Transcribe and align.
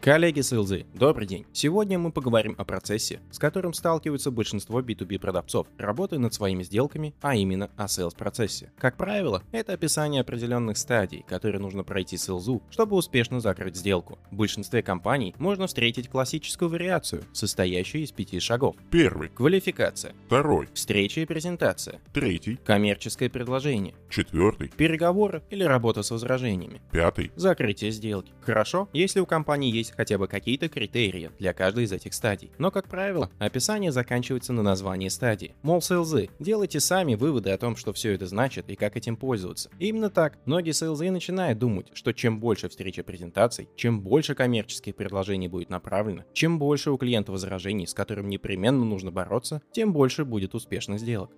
Коллеги 0.00 0.42
СЛЗ, 0.42 0.84
добрый 0.94 1.26
день. 1.26 1.44
Сегодня 1.52 1.98
мы 1.98 2.12
поговорим 2.12 2.54
о 2.56 2.64
процессе, 2.64 3.20
с 3.32 3.38
которым 3.38 3.72
сталкиваются 3.72 4.30
большинство 4.30 4.80
B2B 4.80 5.18
продавцов, 5.18 5.66
работая 5.76 6.20
над 6.20 6.32
своими 6.32 6.62
сделками, 6.62 7.14
а 7.20 7.34
именно 7.34 7.68
о 7.76 7.86
sales 7.86 8.16
процессе. 8.16 8.70
Как 8.78 8.96
правило, 8.96 9.42
это 9.50 9.72
описание 9.72 10.20
определенных 10.20 10.78
стадий, 10.78 11.24
которые 11.28 11.60
нужно 11.60 11.82
пройти 11.82 12.16
СЛЗу, 12.16 12.62
чтобы 12.70 12.96
успешно 12.96 13.40
закрыть 13.40 13.76
сделку. 13.76 14.20
В 14.30 14.36
большинстве 14.36 14.82
компаний 14.82 15.34
можно 15.36 15.66
встретить 15.66 16.08
классическую 16.08 16.70
вариацию, 16.70 17.24
состоящую 17.32 18.04
из 18.04 18.12
пяти 18.12 18.38
шагов. 18.38 18.76
Первый, 18.92 19.30
Квалификация, 19.30 20.14
второй, 20.26 20.68
встреча 20.74 21.22
и 21.22 21.26
презентация, 21.26 22.00
третий, 22.14 22.56
коммерческое 22.64 23.28
предложение, 23.28 23.94
четвертый, 24.10 24.68
переговоры 24.68 25.42
или 25.50 25.64
работа 25.64 26.04
с 26.04 26.12
возражениями, 26.12 26.80
пятый, 26.92 27.32
Закрытие 27.34 27.90
сделки. 27.90 28.32
Хорошо, 28.42 28.88
если 28.92 29.18
у 29.18 29.26
компании 29.26 29.72
есть 29.72 29.97
хотя 29.98 30.16
бы 30.16 30.28
какие-то 30.28 30.68
критерии 30.68 31.32
для 31.40 31.52
каждой 31.52 31.84
из 31.84 31.92
этих 31.92 32.14
стадий. 32.14 32.52
Но, 32.56 32.70
как 32.70 32.88
правило, 32.88 33.30
описание 33.38 33.90
заканчивается 33.90 34.52
на 34.52 34.62
названии 34.62 35.08
стадии. 35.08 35.56
Мол, 35.62 35.82
СЛЗ, 35.82 36.28
делайте 36.38 36.78
сами 36.78 37.16
выводы 37.16 37.50
о 37.50 37.58
том, 37.58 37.74
что 37.74 37.92
все 37.92 38.14
это 38.14 38.26
значит 38.26 38.70
и 38.70 38.76
как 38.76 38.96
этим 38.96 39.16
пользоваться. 39.16 39.70
И 39.80 39.88
именно 39.88 40.08
так, 40.08 40.38
многие 40.46 40.70
СЛЗ 40.70 41.00
начинают 41.00 41.58
думать, 41.58 41.88
что 41.94 42.12
чем 42.12 42.38
больше 42.38 42.68
встреча 42.68 43.02
презентаций, 43.02 43.68
чем 43.76 44.00
больше 44.00 44.36
коммерческих 44.36 44.94
предложений 44.94 45.48
будет 45.48 45.68
направлено, 45.68 46.22
чем 46.32 46.60
больше 46.60 46.92
у 46.92 46.96
клиента 46.96 47.32
возражений, 47.32 47.86
с 47.88 47.92
которым 47.92 48.28
непременно 48.28 48.84
нужно 48.84 49.10
бороться, 49.10 49.62
тем 49.72 49.92
больше 49.92 50.24
будет 50.24 50.54
успешных 50.54 51.00
сделок. 51.00 51.32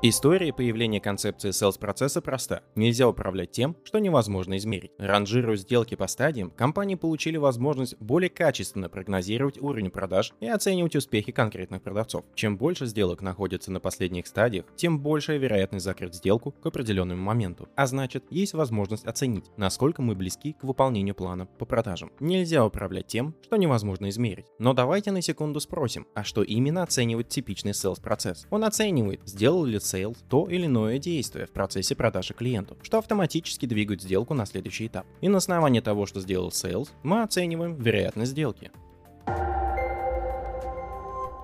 История 0.00 0.52
появления 0.52 1.00
концепции 1.00 1.50
sales-процесса 1.50 2.20
проста. 2.20 2.62
Нельзя 2.76 3.08
управлять 3.08 3.50
тем, 3.50 3.76
что 3.82 3.98
невозможно 3.98 4.56
измерить. 4.56 4.92
Ранжируя 4.96 5.56
сделки 5.56 5.96
по 5.96 6.06
стадиям, 6.06 6.52
компании 6.52 6.94
получили 6.94 7.36
возможность 7.36 7.96
более 7.98 8.30
качественно 8.30 8.88
прогнозировать 8.88 9.60
уровень 9.60 9.90
продаж 9.90 10.34
и 10.38 10.46
оценивать 10.46 10.94
успехи 10.94 11.32
конкретных 11.32 11.82
продавцов. 11.82 12.24
Чем 12.36 12.58
больше 12.58 12.86
сделок 12.86 13.22
находится 13.22 13.72
на 13.72 13.80
последних 13.80 14.28
стадиях, 14.28 14.66
тем 14.76 15.00
большая 15.00 15.38
вероятность 15.38 15.84
закрыть 15.84 16.14
сделку 16.14 16.52
к 16.52 16.66
определенному 16.66 17.20
моменту. 17.20 17.68
А 17.74 17.88
значит, 17.88 18.24
есть 18.30 18.54
возможность 18.54 19.04
оценить, 19.04 19.46
насколько 19.56 20.00
мы 20.00 20.14
близки 20.14 20.52
к 20.52 20.62
выполнению 20.62 21.16
плана 21.16 21.46
по 21.46 21.64
продажам. 21.64 22.12
Нельзя 22.20 22.64
управлять 22.64 23.08
тем, 23.08 23.34
что 23.42 23.56
невозможно 23.56 24.08
измерить. 24.10 24.46
Но 24.60 24.74
давайте 24.74 25.10
на 25.10 25.22
секунду 25.22 25.58
спросим, 25.58 26.06
а 26.14 26.22
что 26.22 26.44
именно 26.44 26.84
оценивает 26.84 27.30
типичный 27.30 27.72
sales-процесс? 27.72 28.46
Он 28.50 28.62
оценивает, 28.62 29.22
сделал 29.24 29.64
ли 29.64 29.80
sales 29.92 30.18
то 30.28 30.46
или 30.48 30.66
иное 30.66 30.98
действие 30.98 31.46
в 31.46 31.50
процессе 31.50 31.94
продажи 31.94 32.34
клиенту, 32.34 32.76
что 32.82 32.98
автоматически 32.98 33.66
двигает 33.66 34.02
сделку 34.02 34.34
на 34.34 34.46
следующий 34.46 34.86
этап. 34.86 35.06
И 35.20 35.28
на 35.28 35.38
основании 35.38 35.80
того, 35.80 36.06
что 36.06 36.20
сделал 36.20 36.48
sales, 36.48 36.88
мы 37.02 37.22
оцениваем 37.22 37.76
вероятность 37.76 38.32
сделки. 38.32 38.70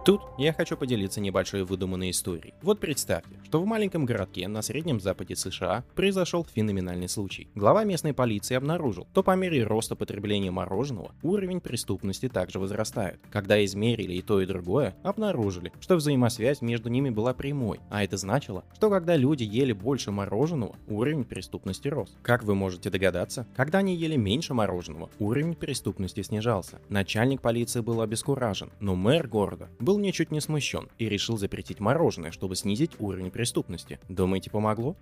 Тут 0.05 0.21
я 0.37 0.53
хочу 0.53 0.77
поделиться 0.77 1.19
небольшой 1.19 1.65
выдуманной 1.65 2.11
историей. 2.11 2.53
Вот 2.61 2.79
представьте, 2.79 3.39
что 3.45 3.63
в 3.63 3.65
маленьком 3.65 4.05
городке 4.05 4.47
на 4.49 4.61
среднем 4.61 5.01
западе 5.01 5.35
США 5.35 5.83
произошел 5.95 6.45
феноменальный 6.45 7.09
случай. 7.09 7.49
Глава 7.55 7.85
местной 7.85 8.13
полиции 8.13 8.55
обнаружил, 8.55 9.07
что 9.13 9.23
по 9.23 9.35
мере 9.35 9.65
роста 9.65 9.97
потребления 9.97 10.51
мороженого 10.51 11.13
уровень 11.23 11.63
преступности 11.63 12.29
также 12.29 12.59
возрастает. 12.59 13.19
Когда 13.31 13.65
измерили 13.65 14.13
и 14.13 14.21
то 14.21 14.43
и 14.43 14.47
другое, 14.47 14.95
обнаружили, 15.03 15.73
что 15.81 15.97
взаимосвязь 15.97 16.61
между 16.61 16.91
ними 16.91 17.09
была 17.09 17.33
прямой, 17.33 17.81
а 17.89 18.05
это 18.05 18.19
значило, 18.19 18.63
что 18.75 18.91
когда 18.91 19.17
люди 19.17 19.45
ели 19.45 19.73
больше 19.73 20.11
мороженого, 20.11 20.77
уровень 20.87 21.25
преступности 21.25 21.89
рос. 21.89 22.15
Как 22.21 22.45
вы 22.45 22.55
можете 22.55 22.91
догадаться, 22.91 23.47
когда 23.57 23.79
они 23.79 23.97
ели 23.97 24.17
меньше 24.17 24.53
мороженого, 24.53 25.09
уровень 25.19 25.55
преступности 25.55 26.21
снижался. 26.21 26.79
Начальник 26.91 27.41
полиции 27.41 27.81
был 27.81 28.03
обескуражен, 28.03 28.71
но 28.81 28.97
мэр 28.97 29.29
города 29.29 29.71
был 29.79 29.94
ничуть 29.99 30.31
не 30.31 30.41
смущен 30.41 30.89
и 30.99 31.09
решил 31.09 31.37
запретить 31.37 31.81
мороженое, 31.81 32.31
чтобы 32.31 32.57
снизить 32.57 32.93
уровень 32.99 33.31
преступности. 33.31 33.99
Думаете, 34.09 34.51
помогло? 34.51 34.97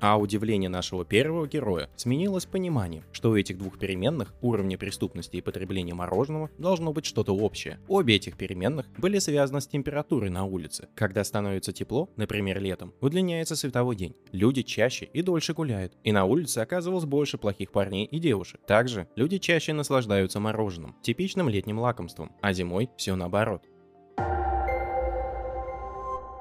А 0.00 0.18
удивление 0.18 0.70
нашего 0.70 1.04
первого 1.04 1.46
героя 1.46 1.90
сменилось 1.94 2.46
пониманием, 2.46 3.04
что 3.12 3.30
у 3.30 3.36
этих 3.36 3.58
двух 3.58 3.78
переменных, 3.78 4.34
уровня 4.40 4.78
преступности 4.78 5.36
и 5.36 5.42
потребления 5.42 5.92
мороженого, 5.92 6.50
должно 6.56 6.92
быть 6.92 7.04
что-то 7.04 7.36
общее. 7.36 7.78
Обе 7.86 8.16
этих 8.16 8.38
переменных 8.38 8.86
были 8.96 9.18
связаны 9.18 9.60
с 9.60 9.66
температурой 9.66 10.30
на 10.30 10.44
улице. 10.44 10.88
Когда 10.94 11.22
становится 11.22 11.72
тепло, 11.72 12.08
например 12.16 12.60
летом, 12.60 12.94
удлиняется 13.02 13.56
световой 13.56 13.94
день. 13.94 14.16
Люди 14.32 14.62
чаще 14.62 15.04
и 15.04 15.20
дольше 15.20 15.52
гуляют. 15.52 15.92
И 16.02 16.12
на 16.12 16.24
улице 16.24 16.58
оказывалось 16.60 17.04
больше 17.04 17.36
плохих 17.36 17.70
парней 17.70 18.06
и 18.06 18.18
девушек. 18.18 18.60
Также 18.66 19.06
люди 19.16 19.36
чаще 19.36 19.74
наслаждаются 19.74 20.40
мороженым, 20.40 20.96
типичным 21.02 21.50
летним 21.50 21.78
лакомством, 21.78 22.32
а 22.40 22.54
зимой 22.54 22.88
все 22.96 23.16
наоборот. 23.16 23.66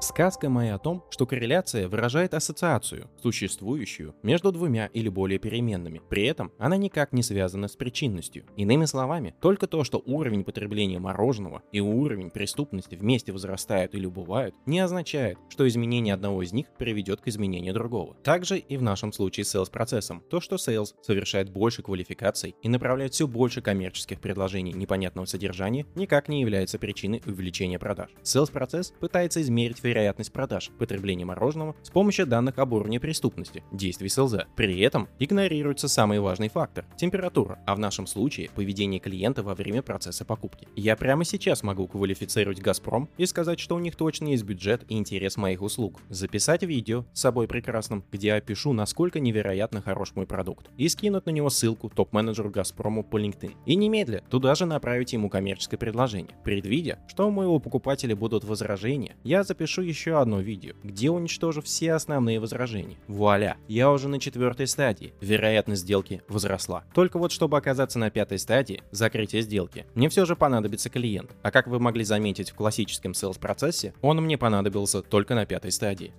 Сказка 0.02 0.50
моя 0.50 0.76
о 0.76 0.80
том, 0.80 1.04
что 1.10 1.26
корреляция 1.26 1.90
выражает 1.90 2.34
ассоциацию, 2.34 3.10
существующую 3.22 4.16
между 4.24 4.54
двумя 4.54 4.86
или 4.88 5.10
более 5.10 5.40
переменными. 5.40 6.02
При 6.08 6.24
этом 6.24 6.54
она 6.58 6.78
никак 6.78 7.12
не 7.12 7.22
связана 7.22 7.68
с 7.68 7.76
причинностью. 7.76 8.46
Иными 8.56 8.86
словами, 8.86 9.36
только 9.42 9.68
то, 9.68 9.84
что 9.84 10.02
уровень 10.06 10.46
потребления 10.46 11.00
мороженого 11.00 11.64
и 11.74 11.82
уровень 11.82 12.32
преступности 12.32 12.96
вместе 12.96 13.34
возрастают 13.34 13.94
или 13.94 14.06
убывают, 14.06 14.56
не 14.66 14.80
означает, 14.80 15.38
что 15.50 15.68
изменение 15.68 16.14
одного 16.14 16.44
из 16.44 16.54
них 16.54 16.68
приведет 16.78 17.20
к 17.20 17.28
изменению 17.28 17.74
другого. 17.74 18.16
Также 18.24 18.58
и 18.58 18.78
в 18.78 18.82
нашем 18.82 19.12
случае 19.12 19.44
с 19.44 19.54
sales-процессом. 19.54 20.24
То, 20.30 20.40
что 20.40 20.56
sales 20.56 20.94
совершает 21.02 21.50
больше 21.50 21.84
квалификаций 21.84 22.56
и 22.62 22.70
направляет 22.70 23.14
все 23.14 23.28
больше 23.28 23.62
коммерческих 23.62 24.22
предложений 24.22 24.74
непонятного 24.74 25.26
содержания, 25.26 25.86
никак 25.96 26.30
не 26.30 26.40
является 26.40 26.80
причиной 26.80 27.22
увеличения 27.26 27.80
продаж. 27.80 28.12
Sales-процесс 28.24 28.94
пытается 29.02 29.42
измерить 29.42 29.84
вероятность 29.90 30.32
продаж 30.32 30.72
потребления 30.78 31.26
мороженого 31.26 31.76
с 31.82 31.90
помощью 31.90 32.28
данных 32.28 32.60
об 32.60 32.74
уровне 32.74 33.00
преступности, 33.00 33.64
действий 33.72 34.10
СЛЗ. 34.10 34.46
При 34.56 34.80
этом 34.80 35.08
игнорируется 35.20 35.88
самый 35.88 36.20
важный 36.20 36.50
фактор– 36.50 36.86
температура, 36.98 37.60
а 37.66 37.76
в 37.76 37.80
нашем 37.80 38.08
случае 38.08 38.50
поведение 38.56 39.00
клиента 39.00 39.44
во 39.44 39.56
время 39.56 39.82
процесса 39.82 40.26
покупки. 40.26 40.68
Я 40.76 40.96
прямо 40.96 41.26
сейчас 41.26 41.64
могу 41.64 41.88
квалифицировать 41.88 42.62
«Газпром» 42.62 43.10
и 43.18 43.26
сказать, 43.26 43.60
что 43.60 43.76
у 43.76 43.80
них 43.80 43.96
точно 43.96 44.28
есть 44.28 44.44
бюджет 44.44 44.84
и 44.88 44.98
интерес 44.98 45.38
моих 45.38 45.62
услуг. 45.62 46.00
Записать 46.10 46.64
видео 46.64 47.06
с 47.14 47.22
собой 47.22 47.48
прекрасным, 47.48 48.04
где 48.12 48.30
я 48.30 48.36
опишу, 48.36 48.74
насколько 48.74 49.20
невероятно 49.20 49.82
хорош 49.82 50.14
мой 50.16 50.28
продукт, 50.28 50.70
и 50.78 50.88
скинуть 50.88 51.26
на 51.26 51.32
него 51.32 51.50
ссылку 51.50 51.90
топ-менеджеру 51.90 52.50
«Газпрому» 52.50 53.04
по 53.04 53.20
LinkedIn. 53.20 53.54
И 53.66 53.76
немедля 53.76 54.24
туда 54.30 54.56
же 54.56 54.66
направить 54.66 55.14
ему 55.14 55.30
коммерческое 55.30 55.80
предложение. 55.80 56.36
Предвидя, 56.44 57.00
что 57.08 57.28
у 57.28 57.32
моего 57.32 57.60
покупателя 57.60 58.16
будут 58.16 58.44
возражения, 58.44 59.16
я 59.24 59.44
запишу 59.44 59.79
запишу 59.80 59.82
еще 59.82 60.20
одно 60.20 60.40
видео, 60.40 60.74
где 60.84 61.10
уничтожу 61.10 61.62
все 61.62 61.94
основные 61.94 62.40
возражения. 62.40 62.98
Вуаля, 63.08 63.58
я 63.68 63.92
уже 63.92 64.08
на 64.08 64.20
четвертой 64.20 64.68
стадии. 64.68 65.14
Вероятность 65.22 65.82
сделки 65.82 66.22
возросла. 66.28 66.84
Только 66.94 67.18
вот 67.18 67.32
чтобы 67.32 67.58
оказаться 67.58 68.00
на 68.00 68.10
пятой 68.10 68.40
стадии, 68.40 68.84
закрытия 68.92 69.42
сделки, 69.42 69.86
мне 69.96 70.10
все 70.10 70.26
же 70.26 70.36
понадобится 70.36 70.90
клиент. 70.90 71.32
А 71.44 71.52
как 71.52 71.68
вы 71.68 71.80
могли 71.80 72.04
заметить 72.04 72.52
в 72.52 72.56
классическом 72.56 73.14
sales 73.14 73.40
процессе, 73.40 73.94
он 74.02 74.18
мне 74.22 74.38
понадобился 74.38 75.02
только 75.02 75.36
на 75.36 75.46
пятой 75.46 75.72
стадии. 75.72 76.14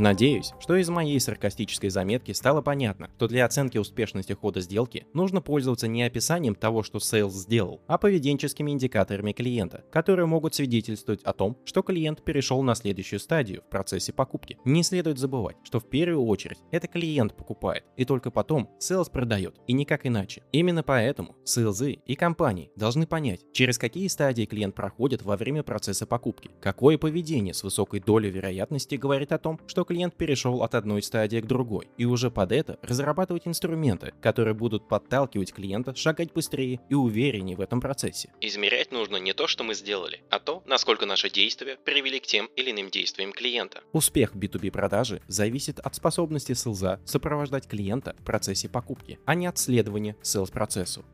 Надеюсь, 0.00 0.54
что 0.58 0.76
из 0.76 0.88
моей 0.88 1.20
саркастической 1.20 1.90
заметки 1.90 2.32
стало 2.32 2.62
понятно, 2.62 3.10
что 3.16 3.28
для 3.28 3.44
оценки 3.44 3.76
успешности 3.76 4.32
хода 4.32 4.62
сделки 4.62 5.06
нужно 5.12 5.42
пользоваться 5.42 5.88
не 5.88 6.04
описанием 6.04 6.54
того, 6.54 6.82
что 6.82 7.00
Sales 7.00 7.32
сделал, 7.32 7.82
а 7.86 7.98
поведенческими 7.98 8.70
индикаторами 8.70 9.32
клиента, 9.32 9.84
которые 9.92 10.24
могут 10.24 10.54
свидетельствовать 10.54 11.22
о 11.24 11.34
том, 11.34 11.58
что 11.66 11.82
клиент 11.82 12.24
перешел 12.24 12.62
на 12.62 12.74
следующую 12.74 13.20
стадию 13.20 13.60
в 13.60 13.68
процессе 13.68 14.14
покупки. 14.14 14.56
Не 14.64 14.82
следует 14.84 15.18
забывать, 15.18 15.56
что 15.64 15.80
в 15.80 15.84
первую 15.86 16.24
очередь 16.24 16.60
это 16.70 16.88
клиент 16.88 17.36
покупает, 17.36 17.84
и 17.98 18.06
только 18.06 18.30
потом 18.30 18.70
Sales 18.80 19.12
продает, 19.12 19.56
и 19.66 19.74
никак 19.74 20.06
иначе. 20.06 20.42
Именно 20.50 20.82
поэтому 20.82 21.36
Sales 21.44 22.00
и 22.06 22.14
компании 22.14 22.70
должны 22.74 23.06
понять, 23.06 23.44
через 23.52 23.76
какие 23.76 24.08
стадии 24.08 24.46
клиент 24.46 24.74
проходит 24.74 25.20
во 25.20 25.36
время 25.36 25.62
процесса 25.62 26.06
покупки, 26.06 26.50
какое 26.62 26.96
поведение 26.96 27.52
с 27.52 27.62
высокой 27.62 28.00
долей 28.00 28.30
вероятности 28.30 28.94
говорит 28.94 29.32
о 29.32 29.38
том, 29.38 29.60
что 29.66 29.84
клиент 29.90 30.14
перешел 30.14 30.62
от 30.62 30.76
одной 30.76 31.02
стадии 31.02 31.40
к 31.40 31.46
другой, 31.46 31.90
и 31.98 32.04
уже 32.04 32.30
под 32.30 32.52
это 32.52 32.78
разрабатывать 32.80 33.48
инструменты, 33.48 34.12
которые 34.20 34.54
будут 34.54 34.86
подталкивать 34.86 35.52
клиента 35.52 35.96
шагать 35.96 36.32
быстрее 36.32 36.78
и 36.88 36.94
увереннее 36.94 37.56
в 37.56 37.60
этом 37.60 37.80
процессе. 37.80 38.32
Измерять 38.40 38.92
нужно 38.92 39.16
не 39.16 39.32
то, 39.32 39.48
что 39.48 39.64
мы 39.64 39.74
сделали, 39.74 40.22
а 40.30 40.38
то, 40.38 40.62
насколько 40.64 41.06
наши 41.06 41.28
действия 41.28 41.76
привели 41.84 42.20
к 42.20 42.26
тем 42.26 42.46
или 42.54 42.70
иным 42.70 42.88
действиям 42.88 43.32
клиента. 43.32 43.82
Успех 43.92 44.36
B2B 44.36 44.70
продажи 44.70 45.22
зависит 45.26 45.80
от 45.80 45.92
способности 45.96 46.52
селза 46.52 47.00
сопровождать 47.04 47.66
клиента 47.66 48.14
в 48.20 48.24
процессе 48.24 48.68
покупки, 48.68 49.18
а 49.24 49.34
не 49.34 49.48
от 49.48 49.58
следования 49.58 50.14
селс-процессу. 50.22 51.04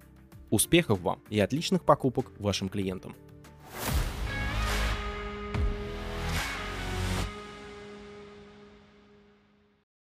Успехов 0.50 1.00
вам 1.00 1.23
и 1.31 1.40
отличных 1.40 1.82
покупок 1.82 2.31
вашим 2.38 2.69
клиентам! 2.69 3.17